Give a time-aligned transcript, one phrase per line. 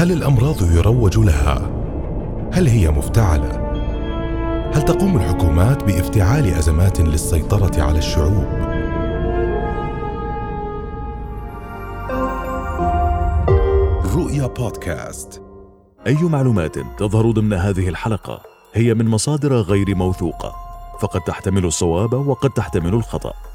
[0.00, 1.70] هل الأمراض يروج لها؟
[2.52, 3.70] هل هي مفتعلة؟
[4.74, 8.44] هل تقوم الحكومات بافتعال أزمات للسيطرة على الشعوب؟
[14.14, 15.42] رؤيا بودكاست.
[16.06, 18.42] أي معلومات تظهر ضمن هذه الحلقة
[18.74, 20.54] هي من مصادر غير موثوقة
[21.00, 23.49] فقد تحتمل الصواب وقد تحتمل الخطأ.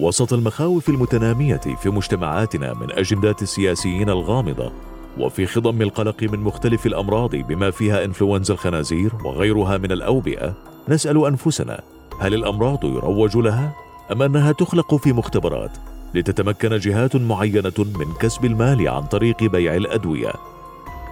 [0.00, 4.72] وسط المخاوف المتنامية في مجتمعاتنا من أجندات السياسيين الغامضة
[5.18, 10.54] وفي خضم القلق من مختلف الأمراض بما فيها إنفلونزا الخنازير وغيرها من الأوبئة
[10.88, 11.80] نسأل أنفسنا
[12.20, 13.72] هل الأمراض يروج لها
[14.12, 15.78] أم أنها تخلق في مختبرات
[16.14, 20.32] لتتمكن جهات معينة من كسب المال عن طريق بيع الأدوية؟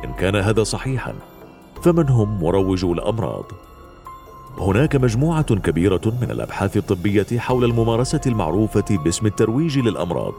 [0.04, 1.14] إن كان هذا صحيحا
[1.82, 3.67] فمن هم مروجو الأمراض؟
[4.60, 10.34] هناك مجموعة كبيرة من الأبحاث الطبية حول الممارسة المعروفة باسم الترويج للأمراض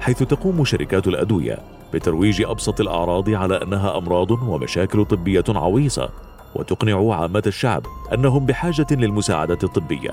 [0.00, 1.58] حيث تقوم شركات الأدوية
[1.94, 6.08] بترويج أبسط الأعراض على أنها أمراض ومشاكل طبية عويصة
[6.54, 7.82] وتقنع عامة الشعب
[8.14, 10.10] أنهم بحاجة للمساعدة الطبية.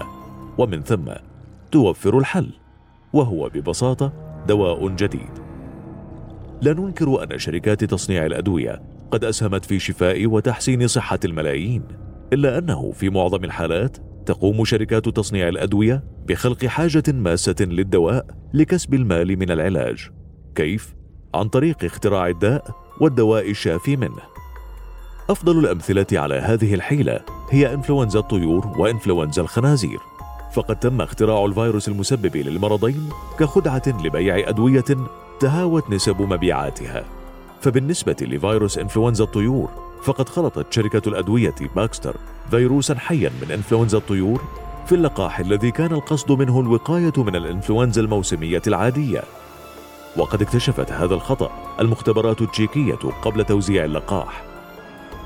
[0.58, 1.12] ومن ثم
[1.72, 2.50] توفر الحل
[3.14, 4.14] وهو ببساطة
[4.48, 5.32] دواء جديد.
[6.62, 8.82] لا ننكر أن شركات تصنيع الأدوية
[9.12, 11.84] قد أسهمت في شفاء وتحسين صحة الملايين.
[12.34, 19.40] إلا أنه في معظم الحالات تقوم شركات تصنيع الأدوية بخلق حاجة ماسة للدواء لكسب المال
[19.40, 20.10] من العلاج
[20.56, 20.96] كيف؟
[21.34, 24.22] عن طريق اختراع الداء والدواء الشافي منه.
[25.30, 30.00] أفضل الأمثلة على هذه الحيلة هي إنفلونزا الطيور وإنفلونزا الخنازير.
[30.54, 33.10] فقد تم اختراع الفيروس المسبب للمرضين
[33.40, 34.86] كخدعة لبيع أدوية
[35.40, 37.04] تهاوت نسب مبيعاتها.
[37.62, 42.16] فبالنسبة لفيروس إنفلونزا الطيور فقد خلطت شركة الأدوية باكستر
[42.52, 44.42] فيروسا حيا من إنفلونزا الطيور
[44.86, 49.24] في اللقاح الذي كان القصد منه الوقاية من الإنفلونزا الموسمية العادية.
[50.18, 54.44] وقد اكتشفت هذا الخطأ المختبرات التشيكية قبل توزيع اللقاح.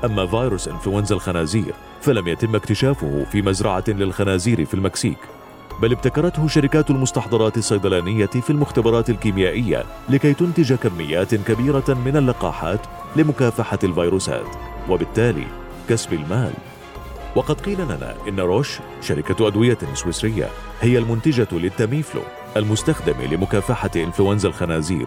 [0.04, 5.18] أما فيروس إنفلونزا الخنازير فلم يتم اكتشافه في مزرعة للخنازير في المكسيك.
[5.82, 12.80] بل ابتكرته شركات المستحضرات الصيدلانية في المختبرات الكيميائية لكي تنتج كميات كبيرة من اللقاحات
[13.16, 14.46] لمكافحة الفيروسات
[14.88, 15.46] وبالتالي
[15.88, 16.52] كسب المال.
[17.36, 20.48] وقد قيل لنا إن روش شركة أدوية سويسرية
[20.80, 22.22] هي المنتجة للتاميفلو
[22.56, 25.06] المستخدم لمكافحة إنفلونزا الخنازير.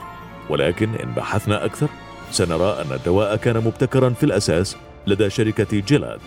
[0.49, 1.87] ولكن إن بحثنا أكثر
[2.31, 6.19] سنرى أن الدواء كان مبتكرا في الأساس لدى شركة جيلاد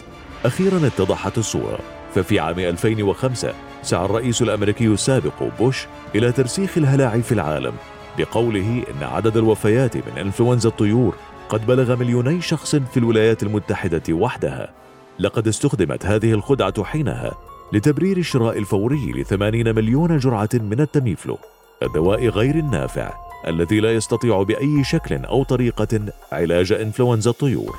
[0.45, 1.79] أخيرا اتضحت الصورة
[2.15, 3.55] ففي عام 2005
[3.87, 7.73] سعى الرئيس الأمريكي السابق بوش إلى ترسيخ الهلاع في العالم
[8.19, 11.15] بقوله إن عدد الوفيات من إنفلونزا الطيور
[11.49, 14.73] قد بلغ مليوني شخص في الولايات المتحدة وحدها.
[15.19, 17.33] لقد استخدمت هذه الخدعة حينها
[17.73, 21.39] لتبرير الشراء الفوري لثمانين مليون جرعة من التميفلو
[21.83, 23.13] الدواء غير النافع
[23.47, 26.01] الذي لا يستطيع بأي شكل أو طريقة
[26.33, 27.77] علاج إنفلونزا الطيور.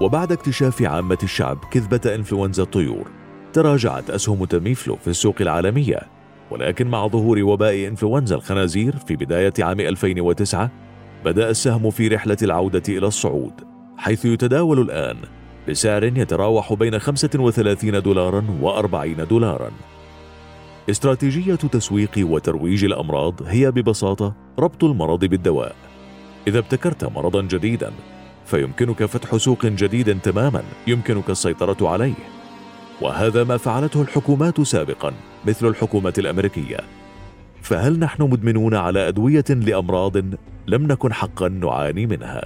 [0.00, 3.19] وبعد اكتشاف عامة الشعب كذبة إنفلونزا الطيور
[3.52, 6.00] تراجعت أسهم تميفلو في السوق العالمية
[6.50, 10.70] ولكن مع ظهور وباء إنفلونزا الخنازير في بداية عام 2009
[11.24, 13.52] بدأ السهم في رحلة العودة إلى الصعود
[13.96, 15.16] حيث يتداول الآن
[15.68, 19.70] بسعر يتراوح بين 35 دولارا و40 دولارا.
[20.90, 25.76] استراتيجية تسويق وترويج الأمراض هي ببساطة ربط المرض بالدواء.
[26.46, 27.92] إذا ابتكرت مرضا جديدا
[28.46, 32.39] فيمكنك فتح سوق جديد تماما يمكنك السيطرة عليه.
[33.00, 35.12] وهذا ما فعلته الحكومات سابقا
[35.46, 36.78] مثل الحكومة الأمريكية.
[37.62, 40.16] فهل نحن مدمنون على أدوية لأمراض
[40.66, 42.44] لم نكن حقا نعاني منها؟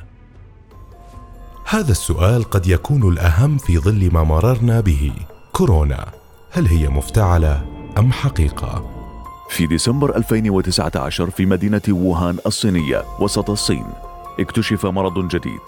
[1.69, 5.13] هذا السؤال قد يكون الأهم في ظل ما مررنا به
[5.53, 6.07] كورونا.
[6.51, 7.67] هل هي مفتعلة
[7.99, 8.91] أم حقيقة؟
[9.51, 13.87] في ديسمبر 2019 في مدينة ووهان الصينية وسط الصين
[14.41, 15.61] اكتشف مرض جديد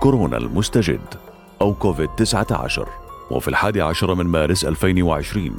[0.00, 1.14] كورونا المستجد
[1.60, 5.50] أو كوفيد 19 وفي الحادي عشر من مارس 2020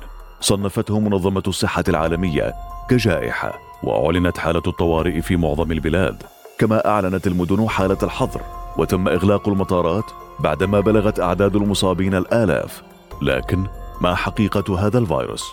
[0.42, 2.54] صنفته منظمة الصحة العالمية
[2.90, 6.24] كجائحة وأعلنت حالة الطوارئ في معظم البلاد.
[6.58, 8.42] كما أعلنت المدن حالة الحظر
[8.78, 10.06] وتم إغلاق المطارات
[10.40, 12.84] بعدما بلغت أعداد المصابين الآلاف.
[13.22, 13.64] لكن
[14.02, 15.44] ما حقيقة هذا الفيروس؟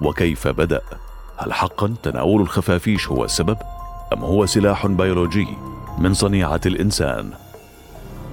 [0.00, 0.82] وكيف بدأ؟
[1.36, 3.56] هل حقا تناول الخفافيش هو السبب
[4.12, 5.48] أم هو سلاح بيولوجي
[5.98, 7.30] من صنيعة الإنسان؟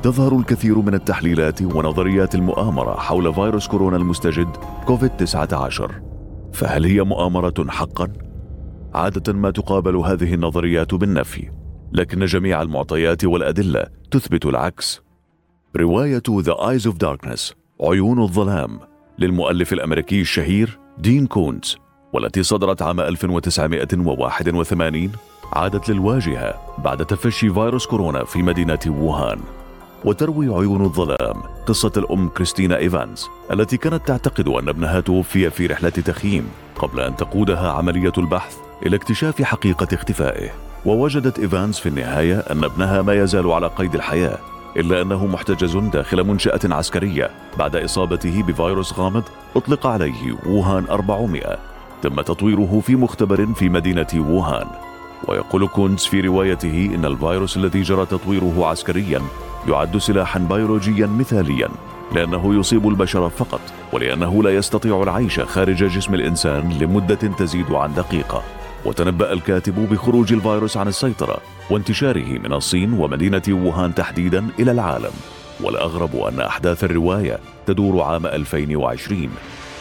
[0.03, 4.47] تظهر الكثير من التحليلات ونظريات المؤامرة حول فيروس كورونا المستجد
[4.85, 6.01] كوفيد 19
[6.53, 8.07] فهل هي مؤامرة حقا؟
[8.93, 11.49] عادة ما تقابل هذه النظريات بالنفي
[11.93, 15.01] لكن جميع المعطيات والأدلة تثبت العكس.
[15.75, 18.79] رواية The Eyes of Darkness عيون الظلام
[19.19, 21.77] للمؤلف الأمريكي الشهير دين كونز
[22.13, 25.11] والتي صدرت عام 1981
[25.53, 29.39] عادت للواجهة بعد تفشي فيروس كورونا في مدينة ووهان.
[30.05, 31.43] وتروي عيون الظلام.
[31.67, 37.15] قصة الأم كريستينا إيفانز التي كانت تعتقد أن ابنها توفي في رحلة تخييم قبل أن
[37.15, 40.49] تقودها عملية البحث إلى اكتشاف حقيقة اختفائه.
[40.85, 44.37] ووجدت إيفانز في النهاية أن ابنها ما يزال على قيد الحياة
[44.77, 47.31] إلا أنه محتجز داخل منشأة عسكرية.
[47.57, 49.23] بعد إصابته بفيروس غامض
[49.55, 51.57] أطلق عليه ووهان 400
[52.01, 54.67] تم تطويره في مختبر في مدينة ووهان.
[55.27, 59.21] ويقول كونز في روايته إن الفيروس الذي جرى تطويره عسكريا
[59.67, 61.69] يعد سلاحا بيولوجيا مثاليا
[62.15, 63.61] لأنه يصيب البشر فقط
[63.93, 68.43] ولأنه لا يستطيع العيش خارج جسم الإنسان لمدة تزيد عن دقيقة.
[68.85, 71.37] وتنبأ الكاتب بخروج الفيروس عن السيطرة
[71.69, 75.11] وانتشاره من الصين ومدينة ووهان تحديدا إلى العالم.
[75.61, 79.29] والأغرب أن أحداث الرواية تدور عام 2020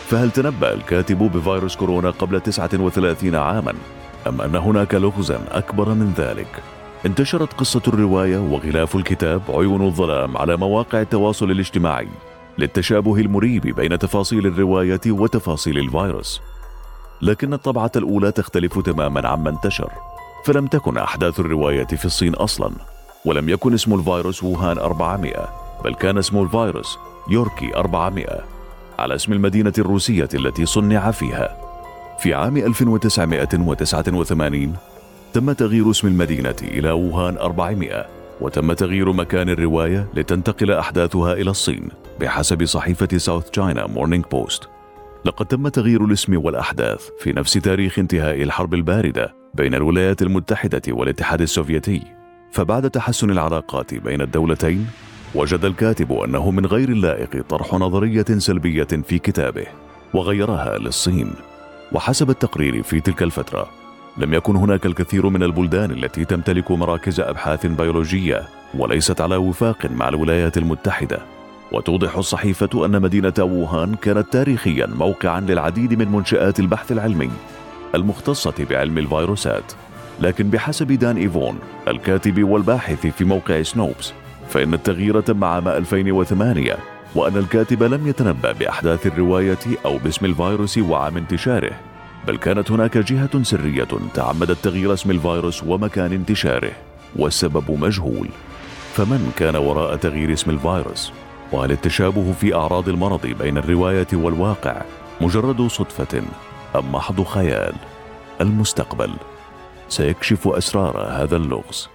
[0.07, 3.75] فهل تنبأ الكاتب بفيروس كورونا قبل 39 عاما؟
[4.27, 6.63] أم أن هناك لغزا أكبر من ذلك؟
[7.07, 12.09] انتشرت قصة الرواية وغلاف الكتاب عيون الظلام على مواقع التواصل الاجتماعي
[12.59, 16.41] للتشابه المريب بين تفاصيل الرواية وتفاصيل الفيروس.
[17.23, 19.91] لكن الطبعة الأولى تختلف تماما عما انتشر
[20.45, 22.71] فلم تكن أحداث الرواية في الصين أصلا
[23.25, 25.49] ولم يكن اسم الفيروس ووهان 400
[25.85, 26.99] بل كان اسم الفيروس
[27.31, 28.27] غوركي 400
[28.99, 31.57] على اسم المدينة الروسية التي صنع فيها.
[32.19, 34.77] في عام 1989
[35.33, 38.07] تم تغيير اسم المدينة إلى ووهان 400
[38.41, 41.89] وتم تغيير مكان الرواية لتنتقل أحداثها إلى الصين
[42.21, 44.69] بحسب صحيفة South China Morning Post
[45.25, 51.41] لقد تم تغيير الاسم والأحداث في نفس تاريخ انتهاء الحرب الباردة بين الولايات المتحدة والاتحاد
[51.41, 52.03] السوفيتي.
[52.53, 54.87] فبعد تحسن العلاقات بين الدولتين
[55.35, 59.67] وجد الكاتب أنه من غير اللائق طرح نظرية سلبية في كتابه
[60.15, 61.33] وغيرها للصين.
[61.93, 63.82] وحسب التقرير في تلك الفترة
[64.17, 68.43] لم يكن هناك الكثير من البلدان التي تمتلك مراكز أبحاث بيولوجية
[68.75, 71.19] وليست على وفاق مع الولايات المتحدة.
[71.73, 77.31] وتوضح الصحيفة أن مدينة ووهان كانت تاريخيا موقعا للعديد من منشآت البحث العلمي
[77.95, 79.73] المختصة بعلم الفيروسات.
[80.21, 84.13] لكن بحسب دان إيفون الكاتب والباحث في موقع سنوبس
[84.49, 86.77] فإن التغيير تم عام 2008
[87.15, 91.92] وأن الكاتب لم يتنبأ بأحداث الرواية أو باسم الفيروس وعام انتشاره.
[92.27, 96.73] بل كانت هناك جهة سرية تعمدت تغيير اسم الفيروس ومكان انتشاره
[97.17, 98.29] والسبب مجهول.
[98.95, 101.13] فمن كان وراء تغيير اسم الفيروس؟
[101.53, 104.83] وهل التشابه في أعراض المرض بين الرواية والواقع
[105.21, 106.23] مجرد صدفة
[106.77, 107.75] أم محض خيال؟
[108.41, 109.11] المستقبل.
[109.89, 111.89] سيكشف أسرار هذا اللغز.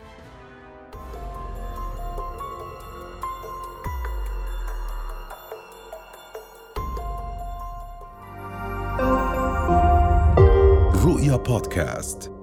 [11.38, 12.37] رؤيا بودكاست